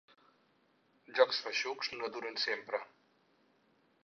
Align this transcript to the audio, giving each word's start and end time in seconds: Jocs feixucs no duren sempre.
Jocs 1.19 1.43
feixucs 1.49 1.93
no 2.01 2.11
duren 2.17 2.43
sempre. 2.47 2.85